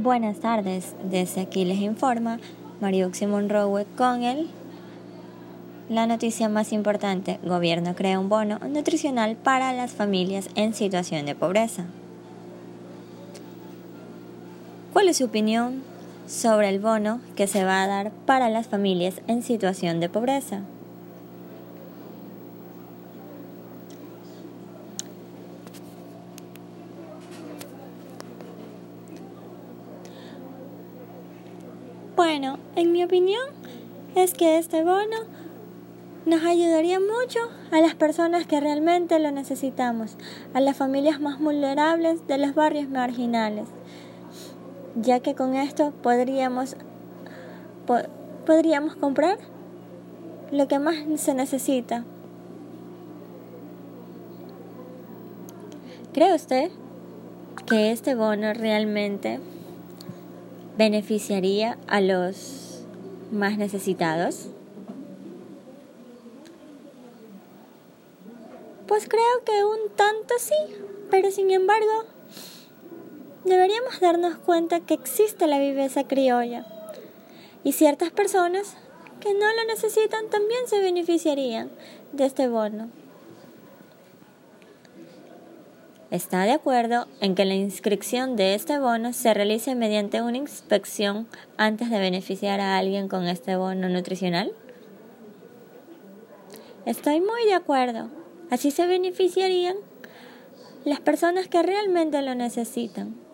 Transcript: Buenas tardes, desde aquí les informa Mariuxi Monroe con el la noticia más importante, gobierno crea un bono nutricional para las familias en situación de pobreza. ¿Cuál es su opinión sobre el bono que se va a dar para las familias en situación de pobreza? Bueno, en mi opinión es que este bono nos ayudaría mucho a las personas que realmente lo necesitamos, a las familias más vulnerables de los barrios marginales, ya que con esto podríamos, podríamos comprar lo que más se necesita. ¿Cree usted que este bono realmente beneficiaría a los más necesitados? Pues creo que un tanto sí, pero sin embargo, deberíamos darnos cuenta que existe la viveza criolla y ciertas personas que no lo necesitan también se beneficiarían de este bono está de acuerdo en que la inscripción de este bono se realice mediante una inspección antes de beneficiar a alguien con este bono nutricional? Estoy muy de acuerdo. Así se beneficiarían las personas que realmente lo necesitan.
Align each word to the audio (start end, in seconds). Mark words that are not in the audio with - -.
Buenas 0.00 0.38
tardes, 0.38 0.94
desde 1.02 1.40
aquí 1.40 1.64
les 1.64 1.80
informa 1.80 2.38
Mariuxi 2.80 3.26
Monroe 3.26 3.84
con 3.96 4.22
el 4.22 4.48
la 5.88 6.06
noticia 6.06 6.48
más 6.48 6.72
importante, 6.72 7.40
gobierno 7.42 7.96
crea 7.96 8.20
un 8.20 8.28
bono 8.28 8.60
nutricional 8.60 9.34
para 9.34 9.72
las 9.72 9.90
familias 9.90 10.50
en 10.54 10.72
situación 10.72 11.26
de 11.26 11.34
pobreza. 11.34 11.86
¿Cuál 14.92 15.08
es 15.08 15.16
su 15.16 15.24
opinión 15.24 15.82
sobre 16.28 16.68
el 16.68 16.78
bono 16.78 17.20
que 17.34 17.48
se 17.48 17.64
va 17.64 17.82
a 17.82 17.88
dar 17.88 18.12
para 18.24 18.48
las 18.48 18.68
familias 18.68 19.20
en 19.26 19.42
situación 19.42 19.98
de 19.98 20.08
pobreza? 20.08 20.60
Bueno, 32.30 32.58
en 32.76 32.92
mi 32.92 33.02
opinión 33.02 33.40
es 34.14 34.34
que 34.34 34.58
este 34.58 34.84
bono 34.84 35.16
nos 36.26 36.44
ayudaría 36.44 37.00
mucho 37.00 37.38
a 37.70 37.80
las 37.80 37.94
personas 37.94 38.46
que 38.46 38.60
realmente 38.60 39.18
lo 39.18 39.30
necesitamos, 39.30 40.18
a 40.52 40.60
las 40.60 40.76
familias 40.76 41.22
más 41.22 41.40
vulnerables 41.40 42.26
de 42.26 42.36
los 42.36 42.54
barrios 42.54 42.90
marginales, 42.90 43.66
ya 44.94 45.20
que 45.20 45.34
con 45.34 45.54
esto 45.54 45.94
podríamos, 46.02 46.76
podríamos 48.44 48.94
comprar 48.94 49.38
lo 50.52 50.68
que 50.68 50.78
más 50.78 50.96
se 51.16 51.32
necesita. 51.32 52.04
¿Cree 56.12 56.34
usted 56.34 56.70
que 57.64 57.90
este 57.90 58.14
bono 58.14 58.52
realmente 58.52 59.40
beneficiaría 60.78 61.76
a 61.88 62.00
los 62.00 62.84
más 63.32 63.58
necesitados? 63.58 64.46
Pues 68.86 69.08
creo 69.08 69.44
que 69.44 69.64
un 69.64 69.90
tanto 69.96 70.34
sí, 70.38 70.54
pero 71.10 71.32
sin 71.32 71.50
embargo, 71.50 72.04
deberíamos 73.44 73.98
darnos 74.00 74.38
cuenta 74.38 74.78
que 74.80 74.94
existe 74.94 75.48
la 75.48 75.58
viveza 75.58 76.04
criolla 76.04 76.64
y 77.64 77.72
ciertas 77.72 78.12
personas 78.12 78.76
que 79.20 79.34
no 79.34 79.52
lo 79.52 79.64
necesitan 79.66 80.30
también 80.30 80.68
se 80.68 80.80
beneficiarían 80.80 81.70
de 82.12 82.24
este 82.24 82.46
bono 82.46 82.88
está 86.10 86.44
de 86.44 86.52
acuerdo 86.52 87.06
en 87.20 87.34
que 87.34 87.44
la 87.44 87.54
inscripción 87.54 88.36
de 88.36 88.54
este 88.54 88.78
bono 88.78 89.12
se 89.12 89.34
realice 89.34 89.74
mediante 89.74 90.22
una 90.22 90.38
inspección 90.38 91.26
antes 91.56 91.90
de 91.90 91.98
beneficiar 91.98 92.60
a 92.60 92.78
alguien 92.78 93.08
con 93.08 93.26
este 93.26 93.56
bono 93.56 93.88
nutricional? 93.88 94.52
Estoy 96.86 97.20
muy 97.20 97.44
de 97.44 97.54
acuerdo. 97.54 98.08
Así 98.50 98.70
se 98.70 98.86
beneficiarían 98.86 99.76
las 100.84 101.00
personas 101.00 101.48
que 101.48 101.62
realmente 101.62 102.22
lo 102.22 102.34
necesitan. 102.34 103.27